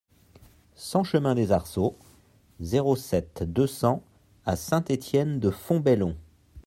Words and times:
cent 0.73 1.03
chemin 1.03 1.35
des 1.35 1.51
Arceaux, 1.51 1.95
zéro 2.59 2.95
sept, 2.95 3.43
deux 3.45 3.67
cents 3.67 4.01
à 4.47 4.55
Saint-Étienne-de-Fontbellon 4.55 6.17